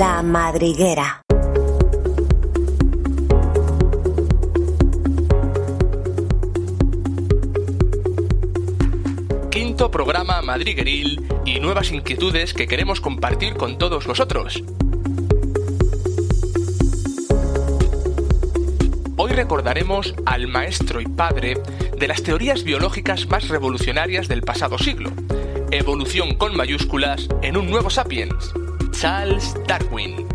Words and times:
madriguera. 0.00 1.20
Quinto 9.50 9.90
programa 9.90 10.40
madrigueril 10.40 11.22
y 11.44 11.60
nuevas 11.60 11.92
inquietudes 11.92 12.54
que 12.54 12.66
queremos 12.66 13.02
compartir 13.02 13.54
con 13.54 13.76
todos 13.76 14.06
vosotros. 14.06 14.64
Hoy 19.18 19.32
recordaremos 19.32 20.14
al 20.24 20.48
maestro 20.48 21.02
y 21.02 21.06
padre 21.08 21.60
de 21.98 22.08
las 22.08 22.22
teorías 22.22 22.64
biológicas 22.64 23.28
más 23.28 23.48
revolucionarias 23.48 24.28
del 24.28 24.40
pasado 24.40 24.78
siglo. 24.78 25.10
Evolución 25.70 26.36
con 26.36 26.56
mayúsculas 26.56 27.28
en 27.42 27.58
un 27.58 27.70
nuevo 27.70 27.90
sapiens. 27.90 28.54
Charles 28.92 29.54
Darwin. 29.66 30.26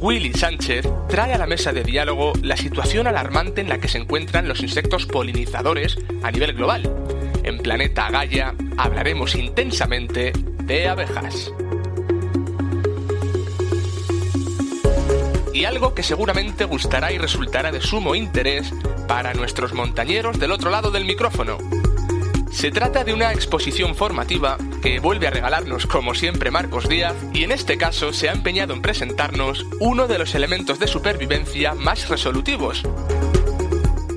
Willy 0.00 0.32
Sánchez 0.34 0.86
trae 1.08 1.32
a 1.32 1.38
la 1.38 1.46
mesa 1.46 1.72
de 1.72 1.82
diálogo 1.82 2.34
la 2.42 2.56
situación 2.56 3.06
alarmante 3.06 3.62
en 3.62 3.68
la 3.68 3.78
que 3.78 3.88
se 3.88 3.98
encuentran 3.98 4.46
los 4.46 4.60
insectos 4.60 5.06
polinizadores 5.06 5.98
a 6.22 6.30
nivel 6.30 6.52
global. 6.52 6.94
En 7.42 7.58
Planeta 7.58 8.10
Gaia 8.10 8.54
hablaremos 8.76 9.34
intensamente 9.34 10.32
de 10.64 10.88
abejas. 10.88 11.52
Y 15.54 15.64
algo 15.64 15.94
que 15.94 16.02
seguramente 16.02 16.64
gustará 16.64 17.12
y 17.12 17.18
resultará 17.18 17.72
de 17.72 17.80
sumo 17.80 18.14
interés 18.14 18.72
para 19.08 19.32
nuestros 19.34 19.72
montañeros 19.72 20.38
del 20.38 20.52
otro 20.52 20.70
lado 20.70 20.90
del 20.90 21.04
micrófono. 21.04 21.58
Se 22.54 22.70
trata 22.70 23.02
de 23.02 23.12
una 23.12 23.32
exposición 23.32 23.96
formativa 23.96 24.56
que 24.80 25.00
vuelve 25.00 25.26
a 25.26 25.30
regalarnos 25.30 25.86
como 25.86 26.14
siempre 26.14 26.52
Marcos 26.52 26.88
Díaz 26.88 27.14
y 27.34 27.42
en 27.42 27.50
este 27.50 27.76
caso 27.76 28.12
se 28.12 28.28
ha 28.28 28.32
empeñado 28.32 28.72
en 28.72 28.80
presentarnos 28.80 29.66
uno 29.80 30.06
de 30.06 30.18
los 30.18 30.34
elementos 30.36 30.78
de 30.78 30.86
supervivencia 30.86 31.74
más 31.74 32.08
resolutivos. 32.08 32.84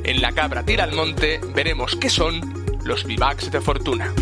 En 0.04 0.22
la 0.22 0.32
cabra 0.34 0.64
tira 0.64 0.84
al 0.84 0.94
monte 0.94 1.42
veremos 1.56 1.96
qué 1.96 2.10
son 2.10 2.78
los 2.86 3.06
vivacs 3.06 3.52
de 3.52 3.60
fortuna. 3.60 4.14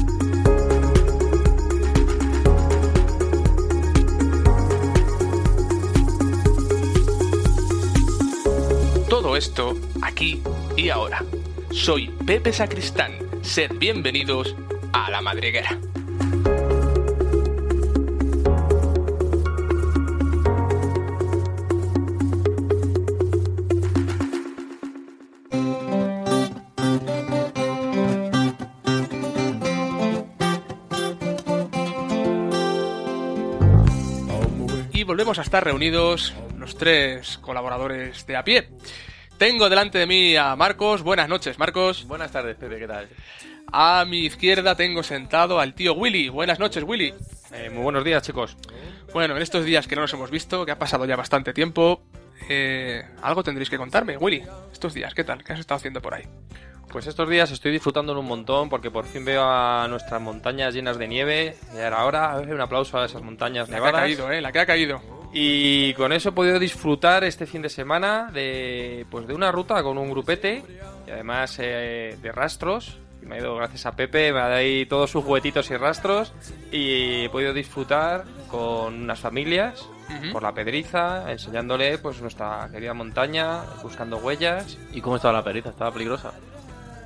Todo 9.10 9.36
esto 9.36 9.78
aquí 10.02 10.42
y 10.78 10.90
ahora. 10.90 11.24
Soy 11.70 12.08
Pepe 12.26 12.54
Sacristán. 12.54 13.25
Sed 13.46 13.72
bienvenidos 13.78 14.56
a 14.92 15.10
la 15.12 15.22
madriguera. 15.22 15.80
Y 34.92 35.04
volvemos 35.04 35.40
a 35.40 35.44
estar 35.44 35.64
reunidos 35.64 36.34
los 36.58 36.76
tres 36.78 37.38
colaboradores 37.38 38.26
de 38.26 38.36
a 38.36 38.44
pie. 38.44 38.70
Tengo 39.38 39.70
delante 39.70 39.98
de 39.98 40.08
mí 40.08 40.38
a 40.38 40.56
Marcos. 40.56 41.04
Buenas 41.04 41.28
noches, 41.28 41.60
Marcos. 41.60 42.06
Buenas 42.08 42.32
tardes, 42.32 42.56
Pepe, 42.56 42.80
¿qué 42.80 42.88
tal? 42.88 43.10
A 43.72 44.06
mi 44.06 44.20
izquierda 44.20 44.76
tengo 44.76 45.04
sentado 45.04 45.60
al 45.60 45.74
tío 45.74 45.94
Willy. 45.94 46.30
Buenas 46.30 46.58
noches, 46.58 46.84
Willy. 46.88 47.14
Eh, 47.52 47.70
muy 47.70 47.84
buenos 47.84 48.06
días, 48.06 48.24
chicos. 48.24 48.56
Bueno, 49.14 49.36
en 49.36 49.42
estos 49.42 49.66
días 49.66 49.88
que 49.88 49.96
no 49.96 50.02
nos 50.02 50.14
hemos 50.14 50.32
visto, 50.32 50.66
que 50.66 50.72
ha 50.72 50.80
pasado 50.80 51.06
ya 51.06 51.18
bastante 51.18 51.52
tiempo, 51.52 52.02
eh, 52.48 53.04
algo 53.22 53.44
tendréis 53.44 53.70
que 53.70 53.78
contarme, 53.78 54.16
Willy. 54.16 54.44
Estos 54.72 54.94
días, 54.94 55.14
¿qué 55.14 55.26
tal? 55.26 55.44
¿Qué 55.44 55.52
has 55.52 55.60
estado 55.60 55.78
haciendo 55.78 56.02
por 56.02 56.14
ahí? 56.14 56.24
Pues 56.90 57.08
estos 57.08 57.30
días 57.30 57.52
estoy 57.52 57.74
disfrutando 57.74 58.18
un 58.18 58.26
montón 58.26 58.70
porque 58.70 58.90
por 58.90 59.06
fin 59.06 59.26
veo 59.26 59.44
a 59.44 59.86
nuestras 59.90 60.22
montañas 60.22 60.74
llenas 60.74 60.98
de 60.98 61.10
nieve. 61.10 61.58
Ya 61.74 61.88
era 61.88 62.06
hora. 62.06 62.38
Un 62.38 62.62
aplauso 62.62 62.98
a 63.00 63.06
esas 63.06 63.22
montañas 63.22 63.68
La 63.68 63.82
que 63.82 63.88
ha 63.88 63.92
caído, 63.92 64.32
¿eh? 64.32 64.40
La 64.40 64.54
que 64.54 64.60
ha 64.60 64.66
caído. 64.66 65.02
Y 65.38 65.94
con 65.96 66.14
eso 66.14 66.30
he 66.30 66.32
podido 66.32 66.58
disfrutar 66.60 67.26
este 67.26 67.46
fin 67.46 67.62
de 67.62 67.68
semana 67.68 68.30
de, 68.32 69.06
pues 69.12 69.28
de 69.28 69.34
una 69.34 69.52
ruta 69.52 69.84
con 69.84 69.98
un 69.98 70.10
grupete 70.10 70.64
y 71.06 71.12
además 71.12 71.58
eh, 71.60 72.18
de 72.22 72.32
rastros. 72.32 73.00
Me 73.22 73.36
ha 73.36 73.40
ido 73.40 73.54
gracias 73.54 73.86
a 73.86 73.98
Pepe, 73.98 74.32
me 74.32 74.40
ha 74.40 74.44
dado 74.44 74.56
ahí 74.56 74.86
todos 74.86 75.12
sus 75.12 75.26
juguetitos 75.26 75.70
y 75.72 75.76
rastros 75.76 76.32
y 76.72 77.26
he 77.26 77.30
podido 77.30 77.52
disfrutar 77.52 78.24
con 78.50 78.94
unas 78.94 79.20
familias 79.20 79.86
por 80.32 80.42
la 80.42 80.54
pedriza, 80.54 81.30
enseñándole 81.30 81.98
pues 81.98 82.22
nuestra 82.22 82.70
querida 82.72 82.94
montaña, 82.94 83.60
buscando 83.84 84.20
huellas. 84.20 84.78
¿Y 84.94 85.02
cómo 85.02 85.18
estaba 85.18 85.34
la 85.34 85.44
periza? 85.44 85.72
¿Estaba 85.72 85.92
peligrosa? 85.92 86.32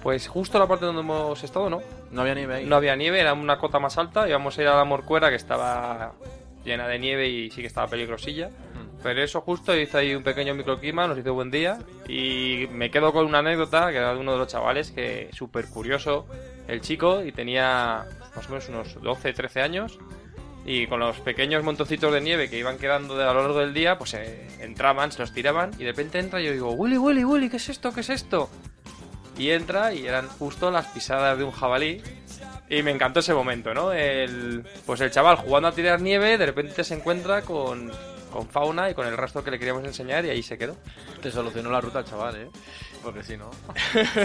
Pues 0.03 0.27
justo 0.27 0.59
la 0.59 0.67
parte 0.67 0.85
donde 0.85 1.01
hemos 1.01 1.43
estado, 1.43 1.67
¿no? 1.71 1.81
No 2.11 2.21
había 2.21 2.35
nieve 2.35 2.55
ahí. 2.57 2.65
No 2.67 2.75
había 2.75 2.95
nieve, 2.95 3.21
era 3.21 3.33
una 3.33 3.57
cota 3.57 3.79
más 3.79 3.97
alta. 3.97 4.29
Íbamos 4.29 4.55
a 4.59 4.61
ir 4.61 4.67
a 4.67 4.77
la 4.77 4.85
morcuera 4.85 5.29
que 5.31 5.35
estaba 5.35 6.13
llena 6.69 6.87
de 6.87 6.97
nieve 6.99 7.27
y 7.27 7.49
sí 7.51 7.61
que 7.61 7.67
estaba 7.67 7.87
peligrosilla. 7.87 8.49
Mm. 8.49 9.01
Pero 9.03 9.21
eso 9.23 9.41
justo 9.41 9.75
hizo 9.77 9.97
ahí 9.97 10.13
un 10.15 10.23
pequeño 10.23 10.53
microclima, 10.55 11.07
nos 11.07 11.17
hizo 11.17 11.33
buen 11.33 11.51
día. 11.51 11.79
Y 12.07 12.67
me 12.71 12.89
quedo 12.91 13.11
con 13.13 13.25
una 13.25 13.39
anécdota 13.39 13.91
que 13.91 13.97
era 13.97 14.13
de 14.13 14.19
uno 14.19 14.33
de 14.33 14.37
los 14.39 14.47
chavales 14.47 14.91
que 14.91 15.29
súper 15.33 15.67
curioso 15.69 16.25
el 16.67 16.81
chico 16.81 17.23
y 17.23 17.31
tenía 17.31 18.05
más 18.35 18.47
o 18.47 18.49
menos 18.49 18.69
unos 18.69 19.01
12, 19.01 19.33
13 19.33 19.61
años. 19.61 19.99
Y 20.65 20.85
con 20.87 20.99
los 20.99 21.17
pequeños 21.21 21.63
montoncitos 21.63 22.13
de 22.13 22.21
nieve 22.21 22.49
que 22.49 22.57
iban 22.59 22.77
quedando 22.77 23.17
de- 23.17 23.23
a 23.23 23.33
lo 23.33 23.41
largo 23.41 23.59
del 23.59 23.73
día, 23.73 23.97
pues 23.97 24.13
eh, 24.13 24.45
entraban, 24.59 25.11
se 25.11 25.19
los 25.19 25.33
tiraban 25.33 25.71
y 25.79 25.83
de 25.85 25.91
repente 25.91 26.19
entra 26.19 26.41
y 26.41 26.45
yo 26.45 26.51
digo, 26.51 26.71
Willy, 26.73 26.97
Willy, 26.97 27.23
Willy, 27.23 27.49
¿qué 27.49 27.57
es 27.57 27.69
esto? 27.69 27.91
¿Qué 27.93 28.01
es 28.01 28.09
esto? 28.09 28.49
Y 29.37 29.51
entra 29.51 29.93
y 29.93 30.05
eran 30.05 30.27
justo 30.27 30.69
las 30.69 30.87
pisadas 30.87 31.37
de 31.37 31.45
un 31.45 31.51
jabalí. 31.51 32.01
Y 32.69 32.83
me 32.83 32.91
encantó 32.91 33.19
ese 33.21 33.33
momento, 33.33 33.73
¿no? 33.73 33.91
El, 33.91 34.63
pues 34.85 35.01
el 35.01 35.09
chaval 35.11 35.37
jugando 35.37 35.69
a 35.69 35.71
tirar 35.71 36.01
nieve, 36.01 36.37
de 36.37 36.45
repente 36.45 36.83
se 36.83 36.93
encuentra 36.93 37.41
con, 37.41 37.91
con 38.31 38.47
fauna 38.47 38.89
y 38.89 38.93
con 38.93 39.07
el 39.07 39.17
rastro 39.17 39.43
que 39.43 39.49
le 39.51 39.57
queríamos 39.57 39.83
enseñar 39.85 40.23
y 40.25 40.29
ahí 40.29 40.43
se 40.43 40.57
quedó. 40.57 40.75
Te 41.21 41.31
solucionó 41.31 41.71
la 41.71 41.81
ruta 41.81 41.99
el 41.99 42.05
chaval, 42.05 42.35
¿eh? 42.35 42.47
Porque 43.03 43.23
si 43.23 43.37
no... 43.37 43.49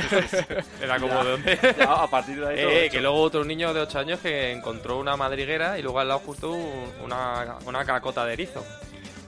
Era 0.83 0.99
como 1.01 1.25
de 1.25 1.31
dónde... 1.31 1.59
Ya, 1.79 1.93
a 2.03 2.07
partir 2.11 2.39
de 2.41 2.47
ahí 2.49 2.57
Eh, 2.59 2.89
que 2.91 3.01
luego 3.01 3.21
otro 3.23 3.45
niño 3.45 3.73
de 3.73 3.81
8 3.81 3.99
años 4.01 4.21
que 4.21 4.53
encontró 4.53 4.99
una 4.99 5.17
madriguera 5.17 5.79
y 5.79 5.83
luego 5.83 6.01
al 6.01 6.09
lado 6.09 6.21
justo 6.21 6.51
un- 6.53 6.93
una, 7.03 7.57
una 7.67 7.85
cacota 7.85 8.25
de 8.27 8.33
erizo. 8.35 8.65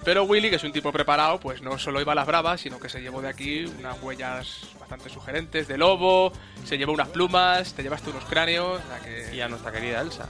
Pero 0.07 0.23
Willy, 0.23 0.51
que 0.51 0.57
es 0.57 0.63
un 0.63 0.71
tipo 0.73 0.93
preparado, 0.93 1.41
pues 1.41 1.63
no 1.63 1.77
solo 1.81 2.01
iba 2.01 2.13
a 2.13 2.15
las 2.15 2.29
bravas, 2.29 2.61
sino 2.61 2.79
que 2.79 2.89
se 2.89 3.01
llevó 3.01 3.21
de 3.21 3.29
aquí 3.29 3.65
unas 3.65 4.01
huellas 4.01 4.61
bastante 4.79 5.11
sugerentes 5.11 5.67
de 5.67 5.77
lobo, 5.77 6.33
se 6.65 6.79
llevó 6.79 6.93
unas 6.93 7.09
plumas, 7.09 7.75
te 7.75 7.83
llevaste 7.83 8.11
unos 8.11 8.25
cráneos, 8.25 8.81
o 8.85 8.89
sea 8.89 9.01
que- 9.01 9.35
Y 9.35 9.41
a 9.41 9.49
nuestra 9.49 9.73
querida 9.73 10.01
Elsa. 10.01 10.29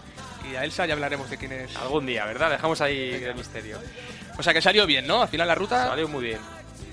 y 0.51 0.57
a 0.57 0.65
Elsa 0.65 0.87
ya 0.87 0.95
hablaremos 0.95 1.29
de 1.29 1.37
quién 1.37 1.53
es. 1.53 1.77
Algún 1.77 2.07
día, 2.07 2.25
¿verdad? 2.25 2.53
Dejamos 2.53 2.81
ahí 2.81 3.23
el 3.23 3.35
misterio. 3.35 3.79
O 4.39 4.43
sea 4.43 4.55
que 4.55 4.63
salió 4.63 4.87
bien, 4.87 5.07
¿no? 5.07 5.21
Al 5.21 5.29
final 5.29 5.47
la 5.47 5.55
ruta. 5.55 5.89
Salió 5.89 6.09
muy 6.09 6.25
bien. 6.25 6.39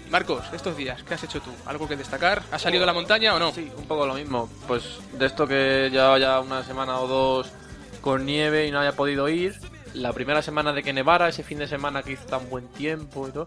Marcos, 0.09 0.43
estos 0.51 0.75
días, 0.75 1.03
¿qué 1.03 1.13
has 1.13 1.23
hecho 1.23 1.39
tú? 1.39 1.51
¿Algo 1.65 1.87
que 1.87 1.95
destacar? 1.95 2.43
¿Has 2.51 2.61
salido 2.63 2.81
de 2.81 2.87
la 2.87 2.93
montaña 2.93 3.33
o 3.33 3.39
no? 3.39 3.53
Sí, 3.53 3.71
un 3.77 3.87
poco 3.87 4.05
lo 4.05 4.15
mismo. 4.15 4.49
Pues 4.67 4.83
de 5.13 5.25
esto 5.25 5.47
que 5.47 5.87
llevaba 5.89 6.19
ya 6.19 6.41
una 6.41 6.63
semana 6.65 6.99
o 6.99 7.07
dos 7.07 7.49
con 8.01 8.25
nieve 8.25 8.67
y 8.67 8.71
no 8.71 8.79
había 8.79 8.91
podido 8.91 9.29
ir. 9.29 9.57
La 9.93 10.11
primera 10.13 10.41
semana 10.41 10.73
de 10.73 10.81
que 10.83 10.93
nevara, 10.93 11.27
ese 11.29 11.43
fin 11.43 11.59
de 11.59 11.67
semana 11.67 12.01
que 12.03 12.13
hizo 12.13 12.25
tan 12.25 12.49
buen 12.49 12.67
tiempo 12.69 13.27
y 13.27 13.31
todo. 13.31 13.45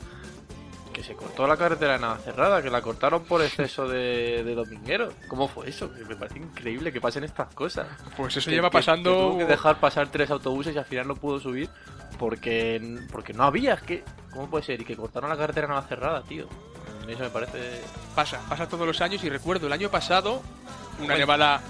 Que 0.93 1.03
se 1.03 1.15
cortó 1.15 1.47
la 1.47 1.57
carretera 1.59 1.95
de 1.95 1.99
nada 1.99 2.17
cerrada, 2.19 2.63
que 2.63 2.71
la 2.71 2.81
cortaron 2.81 3.25
por 3.25 3.43
exceso 3.43 3.87
de, 3.87 4.43
de 4.45 4.55
domingueros. 4.55 5.13
¿Cómo 5.29 5.47
fue 5.47 5.69
eso? 5.69 5.93
Que 5.93 6.05
me 6.05 6.17
parece 6.17 6.39
increíble 6.39 6.91
que 6.93 7.01
pasen 7.03 7.25
estas 7.25 7.53
cosas. 7.55 7.87
Pues 8.17 8.35
eso 8.37 8.49
Que- 8.49 8.57
lleva 8.57 8.71
que- 8.71 8.79
pasando. 8.79 9.11
que 9.13 9.17
tuvo 9.21 9.39
que 9.39 9.45
dejar 9.45 9.79
pasar 9.79 10.09
tres 10.11 10.31
autobuses 10.31 10.75
y 10.75 10.79
al 10.79 10.87
final 10.87 11.07
no 11.09 11.17
pudo 11.17 11.39
subir 11.39 11.69
porque, 12.19 12.99
porque 13.13 13.35
no 13.35 13.43
había. 13.45 13.75
Es 13.75 13.83
que, 13.83 14.05
¿cómo 14.33 14.49
puede 14.49 14.65
ser? 14.65 14.81
Y 14.81 14.85
que 14.85 14.97
cortaron 14.97 15.29
la 15.29 15.37
carretera 15.37 15.67
nada 15.69 15.83
cerrada, 15.83 16.23
tío. 16.23 16.47
Mí 17.07 17.13
Eso 17.13 17.25
me 17.25 17.31
parece. 17.31 17.83
Pasa, 18.15 18.41
pasa 18.49 18.67
todos 18.69 18.87
los 18.87 19.01
años 19.03 19.23
y 19.23 19.29
recuerdo 19.29 19.67
el 19.67 19.73
año 19.75 19.91
pasado 19.91 20.41
una 21.03 21.17
nevada 21.19 21.61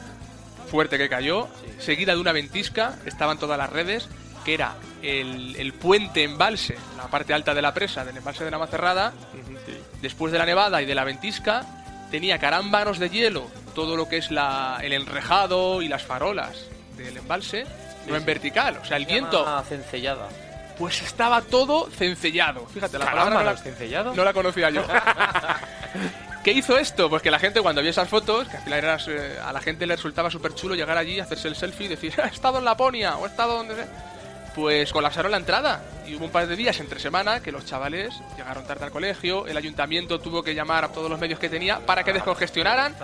fuerte 0.71 0.99
que 0.99 1.09
cayó, 1.09 1.49
seguida 1.81 2.15
de 2.15 2.21
una 2.21 2.31
ventisca, 2.33 2.97
estaban 3.07 3.39
todas 3.39 3.59
las 3.59 3.71
redes, 3.71 4.09
que 4.47 4.55
era 4.55 4.75
el, 5.03 5.57
el 5.57 5.73
puente 5.75 6.23
embalse, 6.23 6.77
la 6.97 7.09
parte 7.09 7.35
alta 7.35 7.53
de 7.53 7.61
la 7.61 7.75
presa 7.75 8.05
del 8.05 8.17
embalse 8.17 8.45
de 8.45 8.51
Navacerrada, 8.53 9.13
después 10.01 10.33
de 10.33 10.39
la 10.39 10.47
nevada 10.47 10.81
y 10.81 10.87
de 10.87 10.95
la 10.95 11.03
ventisca, 11.05 11.63
tenía 12.11 12.39
carámbanos 12.39 12.99
de 13.01 13.11
hielo, 13.11 13.49
todo 13.75 13.97
lo 13.97 14.09
que 14.09 14.19
es 14.19 14.31
la, 14.31 14.79
el 14.83 14.93
enrejado 14.93 15.83
y 15.83 15.89
las 15.89 16.05
farolas 16.05 16.57
del 16.97 17.17
embalse, 17.17 17.67
no 18.07 18.15
en 18.17 18.25
vertical, 18.25 18.79
o 18.81 18.85
sea, 18.85 18.97
el 18.97 19.05
viento, 19.07 19.45
Ah, 19.47 19.65
cencellada. 19.69 20.29
pues 20.79 21.03
estaba 21.03 21.43
todo 21.43 21.91
cencellado. 21.91 22.67
Fíjate, 22.67 22.99
la 23.01 23.07
palabra 23.07 23.35
no 23.35 23.43
la, 23.43 23.57
cencellado. 23.57 24.15
no 24.15 24.25
la 24.25 24.33
conocía 24.33 24.71
yo. 24.71 24.83
¿Qué 26.45 26.53
hizo 26.53 26.79
esto? 26.79 27.11
Pues 27.11 27.23
que 27.23 27.31
la 27.33 27.41
gente 27.41 27.61
cuando 27.61 27.81
vio 27.83 27.91
esas 27.91 28.09
fotos, 28.09 28.47
que 28.47 28.57
al 28.59 28.63
final 28.63 28.79
eras, 28.79 29.09
eh, 29.09 29.37
a 29.45 29.53
la 29.53 29.61
gente 29.61 29.85
le 29.85 29.97
resultaba 29.97 30.31
súper 30.31 30.55
chulo 30.55 30.77
llegar 30.77 30.97
allí, 30.97 31.19
hacerse 31.19 31.49
el 31.49 31.57
selfie 31.57 31.87
y 31.87 31.89
decir, 31.89 32.15
"Ah, 32.23 32.29
he 32.31 32.35
estado 32.35 32.59
en 32.61 32.65
Laponia 32.65 33.17
o 33.17 33.27
he 33.27 33.29
estado 33.29 33.57
donde 33.57 33.75
sea. 33.75 33.87
Pues 34.57 34.91
colapsaron 34.91 35.31
la 35.31 35.37
entrada 35.37 35.85
y 36.07 36.15
hubo 36.15 36.25
un 36.25 36.31
par 36.31 36.47
de 36.47 36.57
días 36.57 36.81
entre 36.81 36.99
semana 36.99 37.43
que 37.43 37.53
los 37.53 37.67
chavales 37.67 38.15
llegaron 38.39 38.67
tarde 38.67 38.87
al 38.87 38.91
colegio, 38.91 39.47
el 39.47 39.57
ayuntamiento 39.57 40.19
tuvo 40.19 40.43
que 40.43 40.55
llamar 40.55 40.83
a 40.83 40.89
todos 40.89 41.11
los 41.11 41.21
medios 41.21 41.39
que 41.39 41.51
tenía 41.51 41.85
para 41.85 42.03
que 42.03 42.15
descongestionaran 42.15 42.97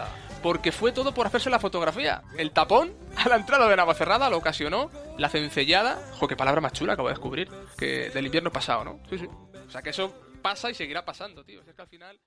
porque 0.43 0.73
fue 0.73 0.93
todo 0.93 1.13
por 1.13 1.27
hacerse 1.27 1.51
la 1.51 1.59
fotografía. 1.59 2.23
El 2.39 2.53
tapón 2.53 2.95
a 3.17 3.29
la 3.29 3.37
entrada 3.37 3.69
de 3.69 3.77
Navacerrada 3.77 4.31
lo 4.31 4.39
ocasionó, 4.39 4.91
la 5.19 5.29
cencellada, 5.29 6.03
jo, 6.19 6.27
qué 6.27 6.37
palabra 6.37 6.63
más 6.63 6.73
chula 6.73 6.95
acabo 6.95 7.09
de 7.09 7.15
descubrir, 7.15 7.49
que 7.77 8.09
del 8.09 8.27
invierno 8.27 8.51
pasado, 8.51 8.83
¿no? 8.83 9.01
Sí, 9.11 9.19
sí. 9.19 9.27
O 9.27 9.71
sea 9.71 9.83
que 9.83 9.91
eso 9.91 10.13
pasa 10.41 10.71
y 10.71 10.75
seguirá 10.75 11.05
pasando, 11.05 11.45
tío. 11.45 11.61
Es 11.69 11.75
que 11.75 11.83
al 11.83 11.89
final... 11.89 12.19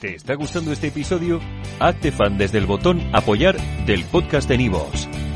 ¿Te 0.00 0.14
está 0.14 0.34
gustando 0.34 0.72
este 0.72 0.88
episodio? 0.88 1.40
Hazte 1.80 2.12
fan 2.12 2.38
desde 2.38 2.58
el 2.58 2.66
botón 2.66 3.10
apoyar 3.12 3.56
del 3.84 4.04
podcast 4.04 4.48
de 4.48 4.58
Nivos. 4.58 5.08